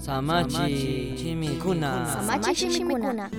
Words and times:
Samachi 0.00 1.14
chimikuna. 1.16 2.06
Samachi 2.06 2.70
shimikuna. 2.70 3.30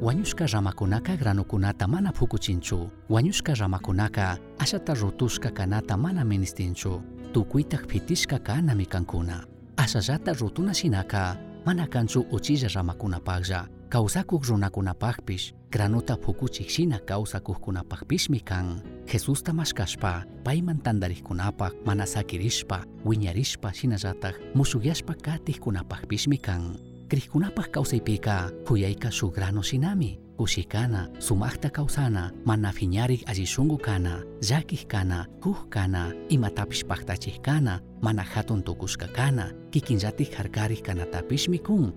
wañushka 0.00 0.46
ramakunaka 0.46 1.16
granukunata 1.16 1.86
mana 1.88 2.12
phukuchinchu 2.12 2.88
wañushka 3.10 3.54
ramakunaka 3.54 4.38
ashata 4.58 4.94
rutushka 4.94 5.50
kanata 5.50 5.96
mana 5.96 6.24
ministinchu 6.24 7.02
tukuyta 7.32 7.78
phitishka 7.78 8.38
kanami 8.38 8.86
kankuna 8.86 9.44
ashallata 9.76 10.32
rutuna 10.32 10.74
shinaka 10.74 11.36
mana 11.66 11.86
kanchu 11.86 12.20
uchilla 12.30 12.68
ramakunapaqlla 12.68 13.66
kawsakuq 13.88 14.44
runakunapaqpish 14.48 15.52
granuta 15.70 16.16
phukuchik 16.16 16.68
shina 16.68 16.98
kawsakuqkunapaqpishmi 16.98 18.40
kan 18.40 18.80
Jesustamascashpa, 19.08 20.22
paiman 20.44 20.78
tantarihkunapak, 20.84 21.72
manasakirishpa, 21.84 22.84
wiñarishpa 23.04 23.72
Musugyashpa 23.72 24.32
musullashpa 24.54 25.14
katijkunapajpishmi 25.14 26.38
kan. 26.38 26.76
Krihkunapaj 27.08 27.72
kawsaypika, 27.72 28.50
khuyayka 28.68 29.10
shugrano 29.10 29.62
shinami, 29.62 30.20
kushikana, 30.38 31.08
sumakta 31.18 31.70
kawsana, 31.70 32.32
mana 32.44 32.70
fiñarik 32.72 33.22
allishunqukana, 33.26 34.22
llakijkana, 34.40 35.26
hujkana, 35.42 36.14
imatapish 36.28 36.84
paktachijkana, 36.84 37.80
mana 38.02 38.22
hatun 38.22 38.62
tukushkakana, 38.62 39.52
kikinllatik 39.70 40.30
jarkarij 40.36 40.82
kanatapish 40.82 41.48
mikun, 41.48 41.92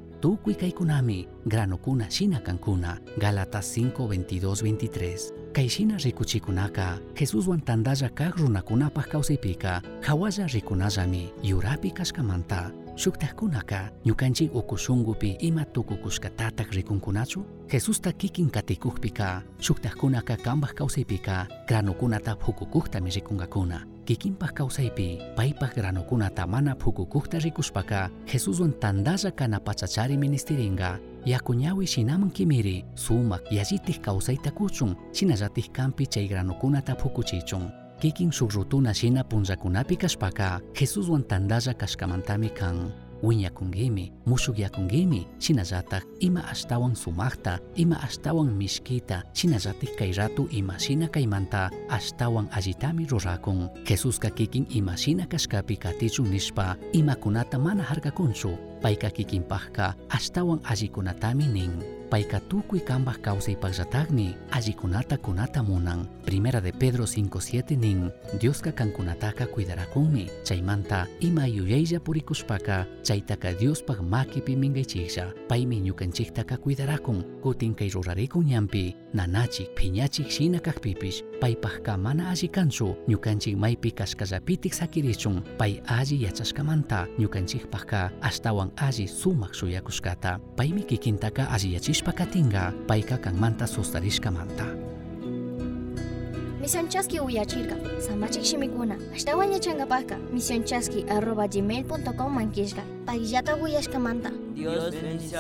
granukuna 1.46 2.10
shina 2.10 2.40
kankuna, 2.40 2.98
Galatas 3.20 3.78
5, 3.78 3.92
22, 3.94 4.56
23. 4.56 5.34
Kay 5.54 5.68
rikuchikunaka, 6.04 7.00
Jesuswan 7.14 7.62
tandalla 7.62 8.10
kaq 8.10 8.38
runakunapaj 8.38 9.06
kawsaypika, 9.06 9.82
rikunajami, 10.54 11.34
yurapi 11.44 11.92
shuktajkunaka 13.02 13.90
ñukanchik 14.06 14.56
uku 14.56 14.78
shunqupi 14.78 15.30
ima 15.40 15.66
tukukushkatatak 15.66 16.70
rikunkunachu? 16.72 17.46
Jesusta 17.72 18.14
kikin 18.14 18.50
katikukpika 18.50 19.42
shuktajkunaka 19.60 20.38
kanpaq 20.38 20.74
kawsaypika 20.74 21.48
granukunata 21.68 22.36
phukukuqtami 22.36 23.10
rikunkakuna 23.10 23.82
kikinpaq 24.06 24.54
kawsaypi 24.54 25.20
paypaq 25.36 25.76
granukunata 25.76 26.48
mana 26.48 26.76
phukukuqta 26.76 27.40
rikushpaka 27.40 28.10
jesuswan 28.26 28.74
tandalla 28.80 29.32
kana 29.32 29.60
pachachari 29.60 30.18
ministiringa 30.18 31.00
yaku 31.26 31.54
shinaman 31.86 32.30
kimiri 32.32 32.86
sumaq 32.96 33.42
yallitik 33.52 34.02
kawsayta 34.02 34.52
kuchun 34.52 34.96
shinallatik 35.14 35.72
kanpi 35.74 36.06
chay 36.08 36.28
granukunata 36.28 36.96
phukuchichun 36.96 37.81
kikin 38.02 38.34
shuk 38.34 38.50
rutuna 38.58 38.94
shina 38.98 39.22
punllakunapi 39.22 39.96
kashpaka 39.96 40.58
jesuswan 40.74 41.22
tandalla 41.24 41.74
kashkamantami 41.78 42.50
kan 42.50 42.90
wiñakungimi 43.22 44.10
mushukyakungimi 44.26 45.28
shinallatak 45.38 46.02
ima 46.20 46.42
ashtawan 46.50 46.98
sumaqta 46.98 47.62
ima 47.78 48.02
ashtawan 48.02 48.50
mishkita 48.58 49.22
shinallatik 49.38 49.94
kay 49.94 50.12
ratu 50.18 50.50
ima 50.50 50.82
shina 50.82 51.06
kaymanta 51.14 51.70
ashtawan 51.94 52.50
allitami 52.50 53.06
rurakun 53.06 53.70
jesusqa 53.86 54.34
kikin 54.34 54.66
ima 54.74 54.98
shina 54.98 55.30
kashkapi 55.30 55.78
katichun 55.78 56.34
nishpa 56.34 56.82
imakunata 56.98 57.62
mana 57.62 57.86
harkakunchu 57.86 58.58
payka 58.82 59.10
kikinpaqqa 59.10 59.96
ashtawan 60.10 60.60
allikunatami 60.66 61.48
nin 61.48 61.74
payka 62.12 62.44
tukuy 62.52 62.84
kanpaq 62.84 63.24
kawsaypaqllataqmi 63.24 64.36
allikunata 64.52 65.16
kunata 65.18 65.64
munan 65.64 66.04
primera 66.28 66.60
de 66.60 66.74
pedro 66.76 67.06
5.7 67.08 67.78
nin 67.80 68.12
diosqa 68.36 68.72
kankunataqa 68.76 69.48
cuidarakunmi 69.48 70.28
chaymanta 70.44 71.08
ima 71.24 71.48
yuyaylla 71.48 72.04
purikushpaqa 72.04 72.84
chaytaqa 73.08 73.56
diospaq 73.56 74.04
makipi 74.04 74.56
minqaychiklla 74.60 75.32
paymi 75.48 75.80
ñukanchiktaqa 75.88 76.58
cuidarakun 76.60 77.24
kutin 77.44 77.72
kay 77.74 77.88
rurarikun 77.96 78.44
ñanpi 78.52 78.96
nanachik 79.14 79.72
phiñachik 79.80 80.28
shina 80.28 80.60
kaqpipish 80.60 81.24
paypaqqa 81.40 81.96
mana 81.98 82.28
alli 82.32 82.48
kanchu 82.52 82.96
ñukanchik 83.08 83.56
maypi 83.56 83.92
kashkallapitik 83.92 84.74
sakirichun 84.74 85.40
pay 85.58 85.80
alli 85.88 86.24
yachashkamanta 86.28 87.08
ñukanchikpaqqa 87.20 88.12
ashtawan 88.22 88.71
alli 88.76 89.08
sumaq 89.08 89.54
shuyakushkata 89.54 90.40
paymi 90.56 90.84
kikintaqa 90.84 91.50
alliyachishpa 91.50 92.12
katinga 92.12 92.74
payqa 92.88 93.18
kanmanta 93.18 93.68
sustarishkamanta 93.68 94.66
Misionchaski 96.62 97.20
uyachirka. 97.20 97.76
Samachik 98.00 98.46
shimikuna. 98.46 98.96
Ashtawan 99.16 99.52
yachankapaqa 99.52 100.18
misionchaski 100.32 101.10
arroba 101.10 101.48
gmail.com 101.48 102.34
mankishka. 102.36 102.84
Payllata 103.06 103.56
uyashkamanta. 103.58 104.30
Dios 104.54 104.94
bendice 104.94 105.38